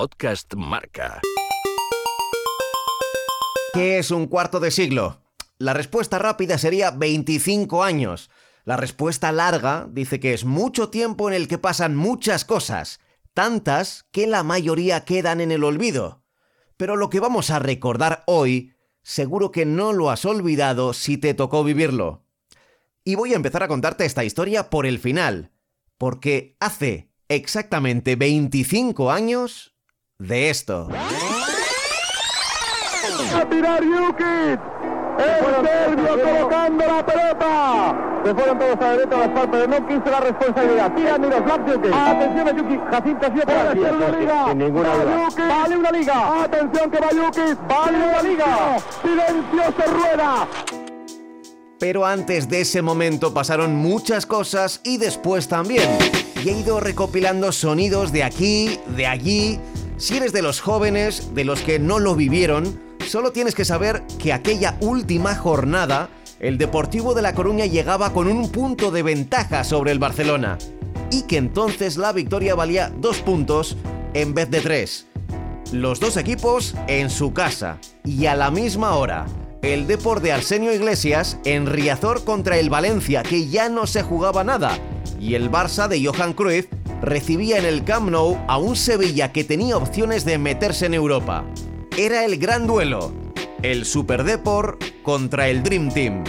[0.00, 1.20] Podcast Marca.
[3.74, 5.22] ¿Qué es un cuarto de siglo?
[5.58, 8.30] La respuesta rápida sería 25 años.
[8.64, 13.00] La respuesta larga dice que es mucho tiempo en el que pasan muchas cosas,
[13.34, 16.22] tantas que la mayoría quedan en el olvido.
[16.76, 21.34] Pero lo que vamos a recordar hoy, seguro que no lo has olvidado si te
[21.34, 22.22] tocó vivirlo.
[23.02, 25.50] Y voy a empezar a contarte esta historia por el final,
[25.96, 29.74] porque hace exactamente 25 años
[30.18, 30.88] de esto.
[33.34, 34.60] a tirar Jukic.
[35.18, 38.22] El serbio colocando la pelota.
[38.24, 40.94] Se fueron todos a la derecha, las faltas de no quiso la responsabilidad.
[40.94, 41.92] Tira Miroslav Jukic.
[41.94, 42.90] Atención a Jukic.
[42.90, 44.44] Jacinto ha sido para ser una liga.
[44.48, 45.28] Sin ninguna Va duda.
[45.48, 46.42] Vale una liga.
[46.42, 47.68] Atención que va Jukic.
[47.68, 48.78] Vale una liga.
[49.02, 50.48] Silencio se rueda.
[51.78, 55.88] Pero antes de ese momento pasaron muchas cosas y después también.
[56.44, 59.60] Y he ido recopilando sonidos de aquí, de allí.
[59.98, 64.04] Si eres de los jóvenes, de los que no lo vivieron, solo tienes que saber
[64.20, 69.64] que aquella última jornada, el Deportivo de La Coruña llegaba con un punto de ventaja
[69.64, 70.56] sobre el Barcelona.
[71.10, 73.76] Y que entonces la victoria valía dos puntos
[74.14, 75.08] en vez de tres.
[75.72, 79.26] Los dos equipos en su casa y a la misma hora.
[79.62, 84.44] El Depor de Arsenio Iglesias en Riazor contra el Valencia, que ya no se jugaba
[84.44, 84.78] nada.
[85.18, 86.66] Y el Barça de Johan Cruyff
[87.02, 91.44] recibía en el Camp Nou a un Sevilla que tenía opciones de meterse en Europa.
[91.96, 93.12] Era el gran duelo.
[93.62, 96.24] El Super Depor contra el Dream Team.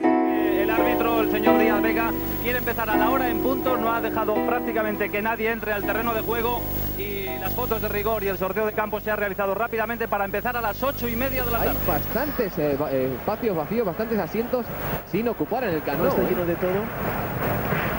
[0.00, 4.00] El árbitro, el señor Díaz Vega, quiere empezar a la hora en punto, no ha
[4.00, 6.60] dejado prácticamente que nadie entre al terreno de juego
[6.96, 10.24] y las fotos de rigor y el sorteo de campo se ha realizado rápidamente para
[10.24, 11.80] empezar a las ocho y media de la Hay tarde.
[11.86, 14.66] bastantes eh, eh, espacios vacíos, bastantes asientos
[15.10, 16.06] sin ocupar en el No canal.
[16.08, 16.82] está lleno de todo.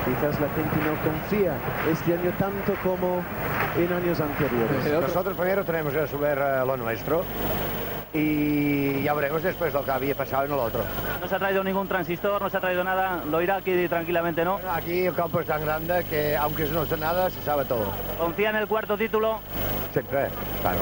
[0.09, 1.53] Quizás la gente no confía
[1.91, 3.21] este año tanto como
[3.77, 5.01] en años anteriores.
[5.01, 7.23] Nosotros primero tenemos que subir eh, lo nuestro
[8.11, 10.81] y ya veremos después lo que había pasado en el otro.
[11.21, 14.43] No se ha traído ningún transistor, no se ha traído nada, lo irá aquí tranquilamente,
[14.43, 14.59] ¿no?
[14.73, 17.93] Aquí el campo es tan grande que aunque no sé nada, se sabe todo.
[18.17, 19.39] Confía en el cuarto título.
[19.93, 20.29] Siempre,
[20.61, 20.79] claro.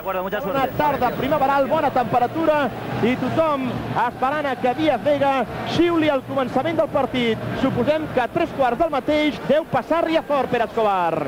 [0.00, 2.62] Mucha Una tarda primaveral, bona temperatura
[3.04, 3.66] i tothom
[4.06, 5.32] esperant a que Díaz Vega
[5.74, 7.44] xiuli al començament del partit.
[7.60, 11.26] Suposem que a tres quarts del mateix deu passar Riazor per Escobar.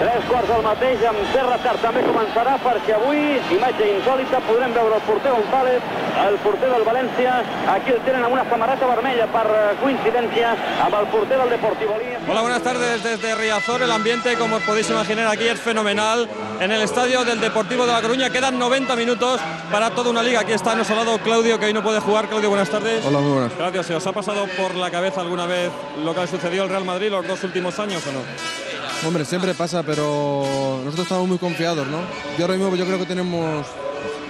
[0.00, 3.18] Tres quarts del mateix amb Terra Car també començarà perquè avui,
[3.52, 5.90] imatge insòlita, podrem veure el porter González,
[6.22, 7.34] el porter del València,
[7.68, 10.54] aquí el tenen amb una samarreta vermella per eh, coincidència
[10.86, 12.14] amb el porter del Deportivo Lí.
[12.26, 13.82] Hola, buenas tardes desde Riazor.
[13.82, 16.26] El ambiente, como os podéis imaginar, aquí es fenomenal.
[16.60, 19.38] En el estadio del Deportivo de La Coruña quedan 90 minutos
[19.70, 20.40] para toda una liga.
[20.40, 22.26] Aquí está nos ha dado Claudio, que hoy no puede jugar.
[22.28, 23.04] Claudio, buenas tardes.
[23.04, 23.52] Hola, muy buenas.
[23.54, 23.86] Gracias.
[23.86, 25.70] ¿Se os ha pasado por la cabeza alguna vez
[26.02, 28.69] lo que ha sucedido al Real Madrid los dos últimos años o no?
[29.06, 30.44] Hombre, siempre pasa, pero
[30.84, 31.98] nosotros estamos muy confiados, ¿no?
[32.38, 33.66] Y ahora mismo yo creo que tenemos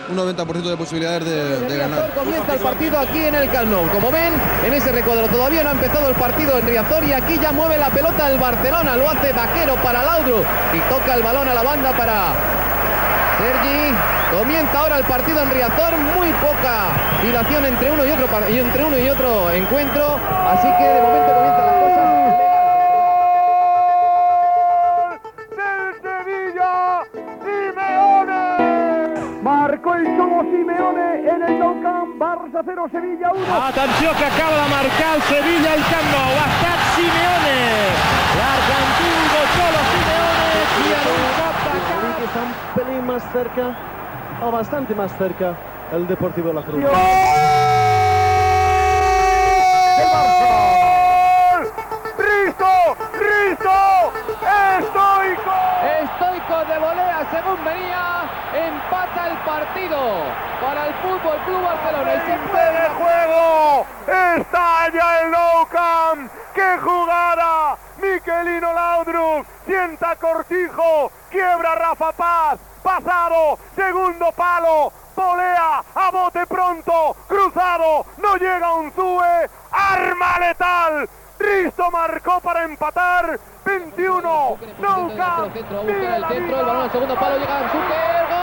[0.09, 2.15] un 90% de posibilidades de, de ganar.
[2.15, 3.89] Comienza el partido aquí en el Camp Nou.
[3.89, 4.33] Como ven,
[4.65, 7.79] en ese recuadro todavía no ha empezado el partido en Riazor y aquí ya mueve
[7.79, 8.97] la pelota el Barcelona.
[8.97, 12.33] Lo hace Vaquero para Laudrup y toca el balón a la banda para
[13.39, 13.95] Sergi.
[14.39, 15.97] Comienza ahora el partido en Riazor.
[16.17, 16.87] Muy poca
[17.23, 20.17] dilación entre uno y otro, y entre uno y otro encuentro.
[20.47, 21.70] Así que de momento comienzan
[32.21, 33.41] Barça 0, Sevilla 1.
[33.65, 37.61] Atenció que acaba de marcar el Sevilla el Camp Nou, ha estat Simeone.
[38.37, 41.81] L'argentino Cholo Simeone qui en un cop de
[42.19, 43.65] que está un pelín más cerca,
[44.43, 45.57] o bastante más cerca,
[45.93, 46.85] el Deportivo de La Cruz.
[52.19, 53.73] ¡Risto!
[54.79, 55.57] ¡Estoico!
[56.05, 58.20] Estoico de volea según venía,
[59.21, 60.25] empata el partido
[60.61, 62.25] para el Fútbol Club Barcelona.
[62.25, 63.87] ¡Tiempo de juego!
[64.37, 66.33] ¡Estalla el Nou Camp!
[66.55, 67.77] ¡Qué jugada!
[68.01, 78.07] Miquelino Laudrup sienta Cortijo, quiebra Rafa Paz, pasado, segundo palo, volea a bote pronto, cruzado,
[78.17, 81.09] no llega Unzue, arma letal.
[81.39, 87.15] Risto marcó para empatar, 21, Nou Camp, Centro, vive el centro, el balón al segundo
[87.17, 88.40] palo, llega Sevilla.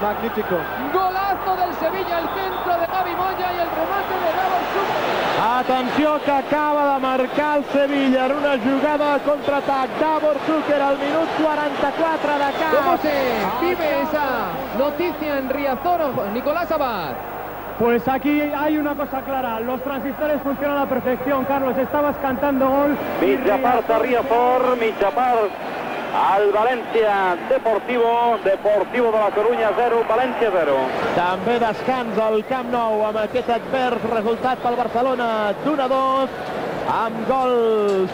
[0.00, 0.56] Magnífico.
[0.94, 5.20] Golazo del Sevilla, el centro de Gaby Moya y el remate de Davor Zucker.
[5.60, 9.88] Atenció que acaba de marcar el Sevilla en una jugada de contraatac.
[10.00, 12.82] Davor Zucker al minut 44 de cap.
[12.82, 13.12] ¿Cómo se
[13.60, 14.48] vive esa
[14.78, 16.00] noticia en Riazor,
[16.32, 17.12] Nicolás Abad?
[17.78, 22.68] Pues aquí hay una cosa clara, los transistores funcionan a la perfección, Carlos, estabas cantando
[22.68, 22.96] gol.
[23.22, 25.50] Mitja part a Riazor, mitja part
[26.14, 30.76] al València Deportivo, Deportivo de la Corunya 0, València 0.
[31.16, 35.28] També descans al Camp Nou amb aquest advers resultat pel Barcelona
[35.64, 36.28] d'1 a 2
[36.90, 38.10] amb gols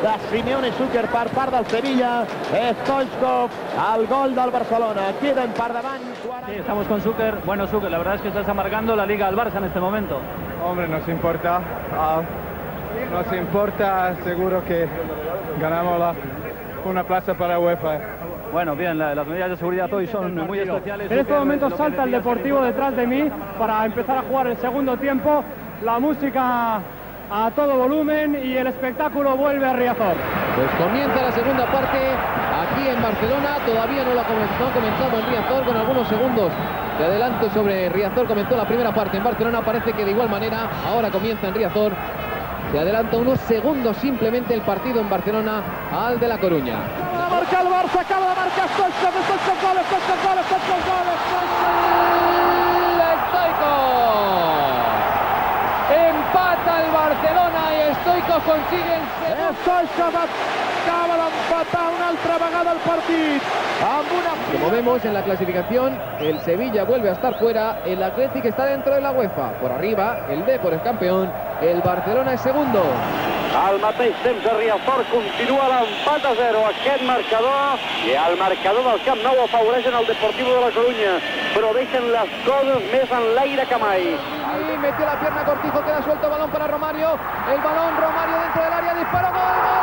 [0.00, 2.12] de Simeone Zucker per part del Sevilla,
[2.84, 3.50] Stoichkov,
[3.94, 5.08] el gol del Barcelona.
[5.20, 6.04] Queden per davant.
[6.46, 7.34] Sí, estamos con Zucker.
[7.44, 10.20] Bueno, Zucker, la verdad es que estás amargando la Liga al Barça en este momento.
[10.64, 11.60] Hombre, nos importa.
[11.92, 12.22] ah,
[13.12, 14.86] nos importa, seguro que
[15.60, 16.14] ganamos la-
[16.84, 17.98] una plaza para UEFA.
[18.52, 21.10] Bueno, bien, la- las medidas de seguridad hoy son muy especiales.
[21.10, 24.96] En este momento salta el Deportivo detrás de mí para empezar a jugar el segundo
[24.96, 25.44] tiempo.
[25.84, 26.80] La música
[27.32, 30.14] a todo volumen y el espectáculo vuelve a Riazor.
[30.56, 33.56] Pues comienza la segunda parte aquí en Barcelona.
[33.64, 36.50] Todavía no lo ha comen- no ha comenzado en Riazor con algunos segundos
[36.98, 38.26] de adelanto sobre Riazor.
[38.26, 39.60] Comenzó la primera parte en Barcelona.
[39.60, 41.92] Parece que de igual manera ahora comienza en Riazor.
[42.70, 46.78] Se adelanta unos segundos simplemente el partido en Barcelona al de La Coruña.
[46.78, 51.08] Acaba de marcar el Barça, acaba de marcar Stoichkov, Stoichkov, gol, Stoichkov, gol, Stoichkov, gol,
[55.90, 59.50] Empata el Barcelona y Stoico consigue el segundo.
[59.62, 63.42] Stoichkov acaba d'empatar una altra vegada el partit
[64.52, 68.94] Como vemos en la clasificación, el Sevilla vuelve a estar fuera, el Athletic está dentro
[68.94, 69.58] de la UEFA.
[69.60, 72.82] Por arriba, el Depor es campeón, el Barcelona es segundo.
[73.50, 76.60] Al mateix temps a Riazor continua l'empat a 0.
[76.68, 81.16] Aquest marcador i el marcador del Camp Nou afavoreixen el Deportivo de la Corunya,
[81.56, 84.06] però deixen les coses més en l'aire que mai.
[84.50, 87.18] Ahí metió la pierna Cortijo, queda suelto el balón para Romario.
[87.50, 89.79] El balón Romario dentro del área, disparo, gol, gol,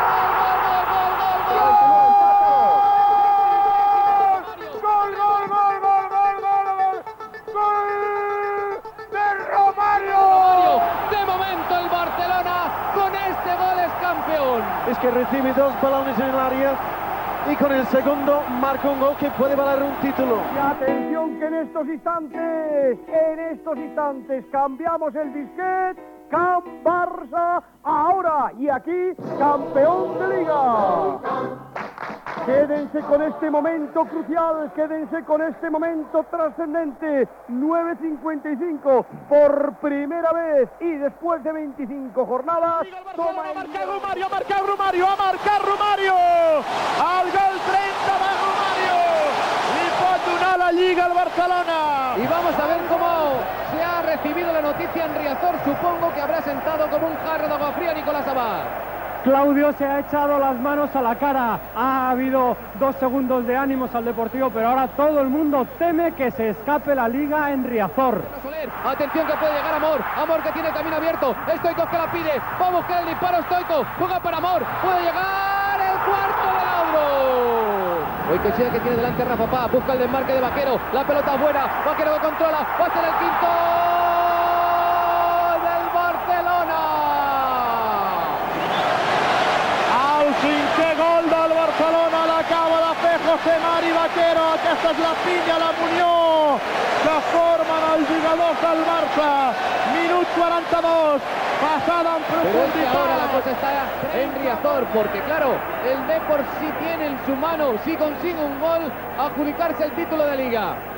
[15.12, 16.76] recibe dos balones en el área
[17.50, 20.38] y con el segundo marca un gol que puede valer un título.
[20.54, 26.18] Y atención que en estos instantes, en estos instantes cambiamos el disquete.
[26.30, 31.20] Camp Barça ahora y aquí campeón de liga.
[32.48, 37.28] Quédense con este momento crucial, quédense con este momento trascendente.
[37.50, 42.88] 9.55 por primera vez y después de 25 jornadas.
[43.18, 43.56] Toma el...
[43.58, 46.14] Marca Romario, marca Romario, a marcar Romario!
[46.16, 48.96] El gol 30 de Romario!
[49.76, 52.16] Li pot donar la Lliga al Barcelona!
[52.16, 53.08] Y vamos a ver cómo
[53.76, 55.56] se ha recibido la noticia en Riazor.
[55.66, 58.97] Supongo que habrá sentado como un jarro de agua fría Nicolás Abad.
[59.24, 61.60] Claudio se ha echado las manos a la cara.
[61.76, 66.32] Ha habido dos segundos de ánimos al Deportivo, pero ahora todo el mundo teme que
[66.32, 68.22] se escape la liga en Riazor.
[68.86, 72.42] Atención que puede llegar Amor, Amor que tiene el camino abierto, Stoico que la pide,
[72.60, 78.06] va a buscar el disparo Stoico, juega para Amor, puede llegar el cuarto de Lauro.
[78.30, 82.12] Goicoechea que tiene delante Rafa Paz, busca el desmarque de Vaquero, la pelota buena, Vaquero
[82.12, 83.48] lo controla, va a ser el quinto
[85.68, 86.82] del Barcelona.
[90.18, 94.44] El cinquè gol del Barcelona l'acaba de fer José Mari Vaquero.
[94.58, 96.08] Aquesta és la pinya, la munió
[97.04, 99.28] que formen els jugadors del Barça.
[99.94, 101.22] Minut 42,
[101.62, 102.96] passada en Pero profunditat.
[102.96, 103.70] ahora la cosa está
[104.18, 105.54] en Riazor, porque claro,
[105.86, 110.36] el Depor sí tiene en su mano, si consigue un gol, adjudicarse el título de
[110.36, 110.97] liga.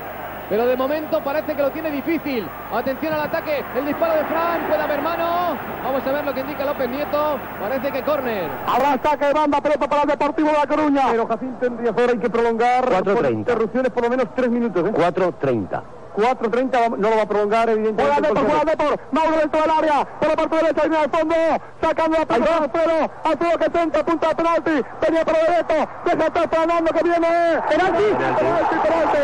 [0.50, 2.48] Pero de momento parece que lo tiene difícil.
[2.74, 5.56] Atención al ataque, el disparo de Fran, puede haber mano.
[5.84, 7.39] Vamos a ver lo que indica López Nieto.
[7.60, 8.50] Parece que córner.
[8.65, 11.03] Habrá saque de banda, pelota para el Deportivo de La Coruña.
[11.12, 12.86] Pero Jacinto en Riazor hay que prolongar.
[12.86, 13.13] 4.30.
[13.15, 14.89] por interrupciones por lo menos tres minutos.
[14.89, 14.91] ¿eh?
[14.91, 15.82] 4.30.
[16.16, 18.04] 4.30 no lo va a prolongar, evidentemente.
[18.04, 21.10] Juega Depor, porque- juega Depor, Mauro dentro del área, por la parte derecha y al
[21.10, 21.36] fondo,
[21.82, 26.25] sacando la pelota al Alfredo, Alfredo que centra, punta de penalti, tenía para derecho, deja
[26.28, 27.28] atrás Fernando que viene,
[27.70, 29.20] penalti, penalti, penalti,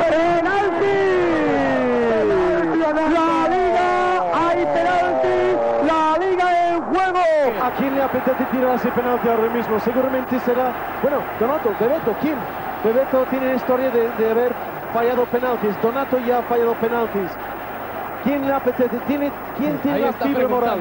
[0.00, 0.96] penalti,
[3.14, 3.88] la liga,
[4.34, 5.36] hay penalti,
[5.86, 7.64] la liga en juego.
[7.64, 9.78] ¿A quién le apetece tirar ese penalti ahora mismo?
[9.80, 10.72] Seguramente será,
[11.02, 12.36] bueno, Donato, Bebeto, ¿quién?
[12.84, 14.52] Bebeto tiene historia de, de haber
[14.96, 17.30] fallado penaltis, Donato ya ha fallado penaltis.
[18.24, 18.96] ¿Quién le apetece?
[19.06, 20.80] ¿Tiene, ¿Quién tiene Ahí la fibra moral?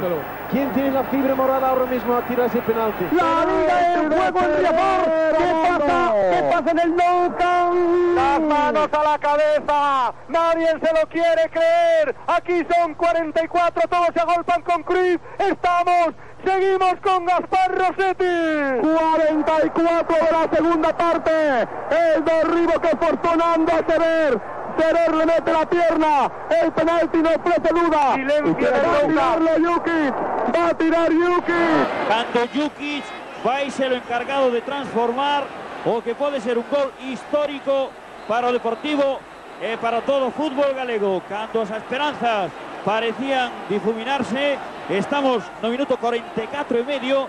[0.49, 3.03] ¿Quién tiene la fibra moral ahora mismo a tirar ese penalti?
[3.11, 5.05] La liga en juego en Riazor.
[5.37, 6.13] ¿Qué pasa?
[6.31, 7.75] ¿Qué pasa en el Nou Camp?
[8.15, 10.13] Las manos a la cabeza.
[10.29, 12.15] Nadie se lo quiere creer.
[12.27, 13.81] Aquí son 44.
[13.89, 15.19] Todos se agolpan con Cruz.
[15.39, 16.15] Estamos.
[16.45, 18.81] Seguimos con Gaspar Rossetti.
[18.81, 21.67] 44 de la segunda parte.
[21.89, 24.41] El derribo que Fortunando hace ver.
[24.77, 26.31] Terror le mete la pierna.
[26.61, 28.13] El penalti no ofrece duda.
[28.13, 30.55] Silencio va a tirarlo Jukic.
[30.55, 32.07] Va a tirar Jukic.
[32.07, 33.03] Cando Jukic
[33.43, 35.45] vai ser o encargado de transformar
[35.85, 37.89] o que pode ser un gol histórico
[38.27, 39.19] para o Deportivo
[39.61, 41.21] e para todo fútbol galego.
[41.27, 42.51] Cando as esperanzas
[42.83, 44.57] parecían difuminarse,
[44.89, 47.27] estamos no minuto 44 e medio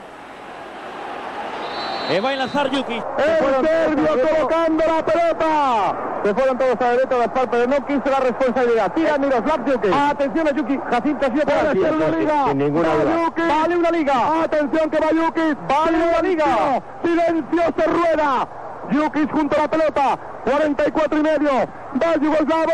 [2.08, 3.02] e vai lanzar Jukic.
[3.18, 5.96] El serbio colocando la pelota.
[6.22, 8.92] Se fueron todos a la derecha, las partes de no quiso la responsabilidad.
[8.92, 9.92] Tira Miroslav Jukic.
[9.92, 10.80] Atención a Jukic.
[10.88, 12.44] Jacinto ha sido Puede ser una liga.
[12.46, 13.32] Sin ninguna Va duda.
[13.48, 14.42] Vale una liga.
[14.44, 15.58] Atención que va Jukic.
[15.66, 16.80] Vale una liga.
[17.02, 18.48] Silencio se rueda.
[18.92, 20.18] Jukic junto a la pelota.
[20.44, 21.50] 44 y medio.
[21.50, 22.72] Va Yugoslavo.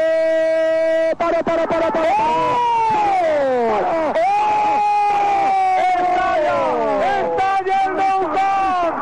[1.17, 2.09] Para, para, para, para.
[2.19, 4.13] ¡Oh!
[5.95, 6.57] ¡Estalla!
[7.23, 8.95] ¡Estalla el Nou Camp!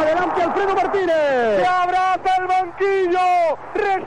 [0.00, 1.60] Adelante Alfredo Martínez.
[1.60, 3.26] Se abraza el banquillo.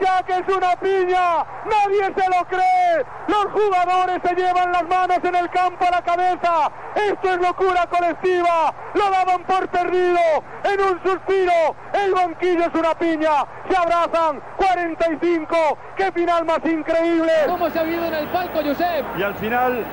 [0.02, 1.46] Rechaque es una piña.
[1.66, 3.06] Nadie se lo cree.
[3.28, 6.72] Los jugadores se llevan las manos en el campo a la cabeza.
[6.96, 8.74] Esto es locura colectiva.
[8.96, 10.20] Lo daban por perdido.
[10.64, 11.76] En un suspiro.
[11.94, 13.46] El banquillo es una piña.
[13.70, 14.42] Se abrazan.
[14.58, 15.56] 45.
[15.96, 17.32] ¡Qué final más increíble!
[17.48, 19.06] ¿Cómo se ha vivido en el palco, Josep?
[19.18, 19.86] Y al final,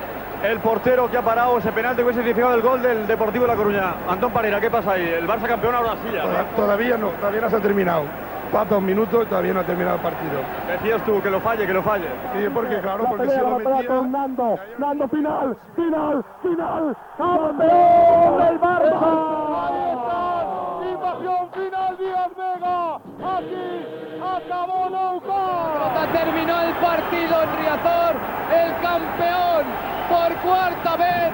[0.43, 3.51] el portero que ha parado ese penalti que hubiese significado el gol del Deportivo de
[3.51, 3.93] La Coruña.
[4.09, 5.07] Antón Parera, ¿qué pasa ahí?
[5.07, 6.23] El Barça campeón ahora sí ya.
[6.23, 8.03] Toda- Todavía no, todavía no se ha terminado.
[8.51, 10.41] Falta un minuto y todavía no ha terminado el partido.
[10.67, 12.07] Decías tú que lo falle, que lo falle.
[12.33, 14.01] Sí, porque claro, porque si lo metía...
[14.01, 16.97] Nando, Nando final, final, final.
[17.17, 19.11] ¡Campeón del Barça!
[19.61, 22.95] Ahí está, invasión final Díaz Vega.
[23.37, 23.85] Aquí
[24.19, 26.11] acabó Nou Camp.
[26.11, 28.15] Terminó el partido en Riazor.
[28.51, 29.65] El campeón
[30.09, 31.31] por cuarta vez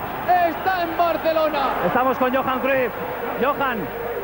[0.49, 1.59] está en Barcelona.
[1.85, 2.91] Estamos con Johan Cruyff.
[3.41, 3.79] Johan,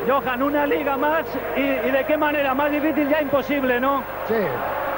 [0.08, 1.24] Johan, una liga más
[1.56, 4.02] y, y de qué manera, más difícil ya imposible, ¿no?
[4.26, 4.34] Sí,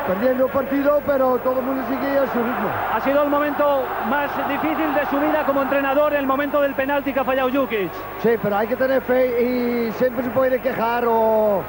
[0.07, 2.69] perdiendo partido, pero todo el mundo sigue a su ritmo.
[2.95, 7.13] Ha sido el momento más difícil de su vida como entrenador, el momento del penalti
[7.13, 7.91] que ha fallado Jukic.
[8.21, 11.63] Sí, pero hay que tener fe y siempre se puede quejar o,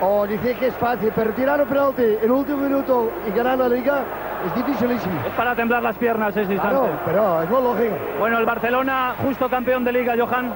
[0.00, 3.58] o decir que es fácil, pero tirar el penalti en el último minuto y ganar
[3.58, 4.02] la liga
[4.46, 5.18] es dificilísimo.
[5.26, 6.76] Es para temblar las piernas ese instante.
[6.78, 7.96] Claro, pero es lo lógico.
[8.18, 10.52] Bueno, el Barcelona, justo campeón de liga, Johan.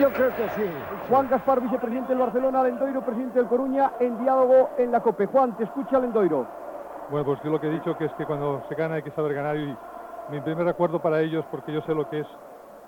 [0.00, 0.70] Yo creo que sí.
[1.08, 5.26] Juan Gaspar, vicepresidente del Barcelona, Lendoiro, presidente del Coruña, en diálogo en la COPE.
[5.26, 6.46] Juan, te escucha Lendoiro.
[7.10, 9.10] Bueno, pues yo lo que he dicho que es que cuando se gana hay que
[9.10, 9.76] saber ganar y
[10.28, 12.26] mi primer recuerdo para ellos, porque yo sé lo que es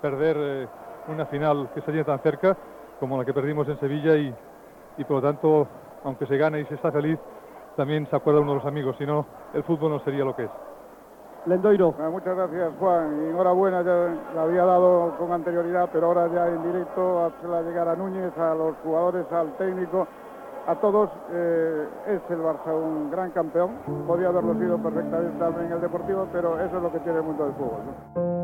[0.01, 0.67] perder eh,
[1.07, 2.55] una final que se tan cerca
[2.99, 4.33] como la que perdimos en Sevilla y,
[4.97, 5.67] y por lo tanto,
[6.05, 7.19] aunque se gane y se está feliz,
[7.75, 10.43] también se acuerda uno de los amigos, si no, el fútbol no sería lo que
[10.43, 10.70] es.
[11.45, 11.95] Lendoiro.
[12.11, 13.23] muchas gracias, Juan.
[13.25, 17.87] Y enhorabuena, ya la había dado con anterioridad, pero ahora ya en directo, hacerla llegar
[17.87, 20.07] a Núñez, a los jugadores, al técnico,
[20.67, 21.09] a todos.
[21.31, 23.71] eh, es el Barça un gran campeón.
[24.05, 27.45] Podía haberlo sido perfectamente también el Deportivo, pero eso es lo que tiene el mundo
[27.45, 27.81] del fútbol.
[27.85, 28.41] ¿no?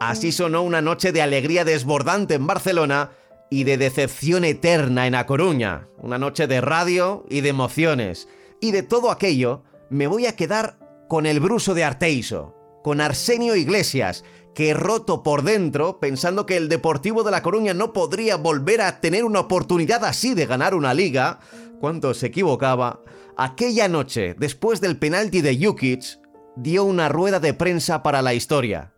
[0.00, 3.10] Así sonó una noche de alegría desbordante en Barcelona
[3.50, 5.86] y de decepción eterna en A Coruña.
[5.98, 8.28] Una noche de radio y de emociones.
[8.60, 13.56] Y de todo aquello me voy a quedar con el bruso de Arteiso, con Arsenio
[13.56, 18.80] Iglesias, que roto por dentro pensando que el Deportivo de La Coruña no podría volver
[18.80, 21.40] a tener una oportunidad así de ganar una liga,
[21.78, 23.00] cuando se equivocaba,
[23.36, 26.18] aquella noche, después del penalti de Jukic,
[26.56, 28.94] dio una rueda de prensa para la historia.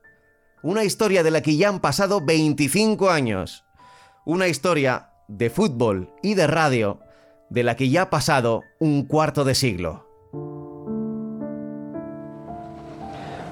[0.63, 3.65] Una historia de la que ya han pasado 25 años.
[4.25, 7.01] Una historia de fútbol y de radio
[7.51, 10.07] de la que ya ha pasado un cuarto de siglo.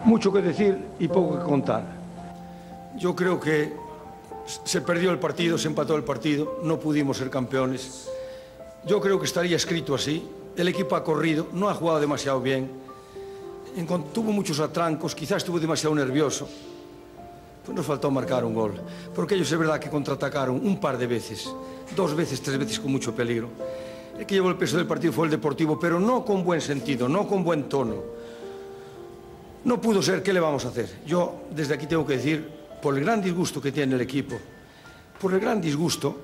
[0.05, 1.85] Mucho que decir y poco que contar.
[2.97, 3.73] Yo creo que
[4.65, 8.09] se perdió el partido, se empató el partido, no pudimos ser campeones.
[8.87, 10.27] Yo creo que estaría escrito así.
[10.57, 12.71] El equipo ha corrido, no ha jugado demasiado bien.
[14.15, 16.49] Tuvo muchos atrancos, quizás estuvo demasiado nervioso.
[17.67, 18.81] Pues nos faltó marcar un gol.
[19.13, 21.51] Porque ellos es verdad que contraatacaron un par de veces,
[21.97, 23.49] dos veces, tres veces con mucho peligro.
[24.17, 27.09] El que llevó el peso del partido fue el Deportivo, pero no con buen sentido,
[27.09, 27.97] no con buen tono.
[29.65, 31.01] No pudo ser, ¿qué le vamos a hacer?
[31.05, 32.49] Yo desde aquí tengo que decir,
[32.81, 34.39] por el gran disgusto que tiene el equipo,
[35.21, 36.17] por el gran disgusto,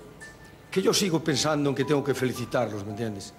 [0.70, 3.34] que yo sigo pensando en que tengo que felicitarlos, ¿me entiendes?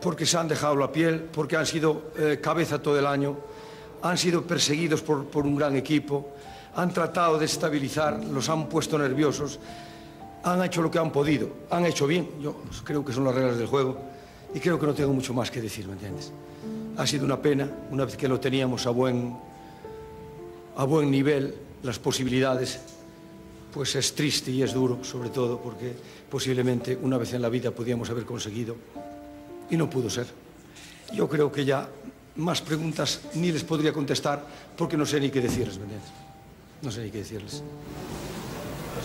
[0.00, 3.36] Porque se han dejado la piel, porque han sido eh, cabeza todo el año,
[4.00, 6.33] han sido perseguidos por, por un gran equipo,
[6.76, 9.58] han tratado de estabilizar, los han puesto nerviosos,
[10.42, 13.56] han hecho lo que han podido, han hecho bien, yo creo que son las reglas
[13.56, 13.96] del juego
[14.54, 16.32] y creo que no tengo mucho más que decir, ¿me entiendes?
[16.96, 19.36] Ha sido una pena, una vez que lo teníamos a buen,
[20.76, 22.80] a buen nivel, las posibilidades,
[23.72, 25.92] pues es triste y es duro, sobre todo porque
[26.30, 28.76] posiblemente una vez en la vida podíamos haber conseguido
[29.70, 30.26] y no pudo ser.
[31.12, 31.88] Yo creo que ya
[32.36, 34.44] más preguntas ni les podría contestar
[34.76, 36.23] porque no sé ni qué decirles, ¿me entiendes?
[36.82, 37.62] No sé ni qué decirles.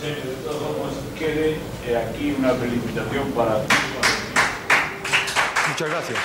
[0.01, 1.57] Señor, de todas formas, quede
[1.87, 3.57] eh, aquí una felicitación para...
[5.67, 6.19] Muchas gracias.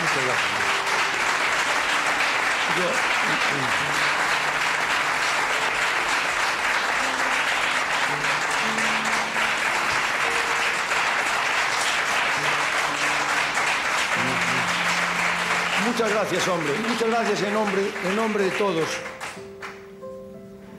[0.00, 0.56] Muchas gracias.
[2.76, 4.16] Yo-
[15.86, 16.72] Muchas gracias, hombre.
[16.88, 18.88] Muchas gracias en nombre, en nombre de todos.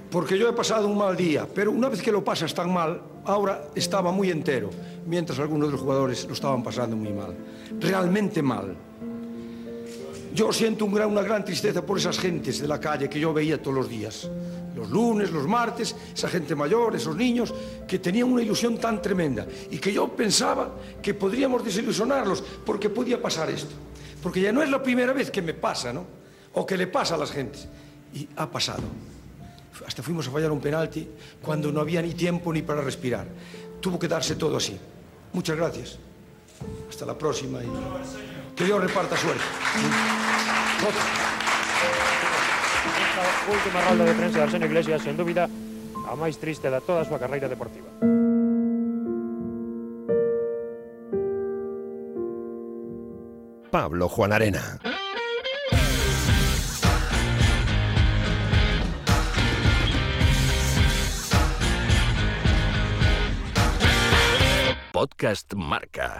[0.09, 3.01] Porque yo he pasado un mal día, pero una vez que lo pasas tan mal,
[3.25, 4.69] ahora estaba muy entero,
[5.05, 7.35] mientras algunos de los jugadores lo estaban pasando muy mal.
[7.79, 8.75] Realmente mal.
[10.33, 13.75] Yo siento una gran tristeza por esas gentes de la calle que yo veía todos
[13.75, 14.29] los días.
[14.75, 17.53] Los lunes, los martes, esa gente mayor, esos niños
[17.87, 23.19] que tenían una ilusión tan tremenda y que yo pensaba que podríamos desilusionarlos porque podía
[23.19, 23.73] pasar esto.
[24.21, 26.05] Porque ya no es la primera vez que me pasa, ¿no?
[26.53, 27.67] O que le pasa a las gentes.
[28.13, 28.83] Y ha pasado.
[29.85, 31.07] Hasta fuimos a fallar un penalti
[31.41, 33.27] cuando no había ni tiempo ni para respirar.
[33.79, 34.77] Tuvo que darse todo así.
[35.33, 35.99] Muchas gracias.
[36.89, 37.67] Hasta la próxima y
[38.55, 39.43] que Dios reparta suerte.
[42.97, 45.45] Esta última rolda de prensa de Arsenio Iglesias, sen dúbida,
[46.07, 47.85] a máis triste da toda a súa carreira deportiva.
[53.69, 54.96] Pablo Juan Arena.
[64.97, 66.17] Podcast Marca.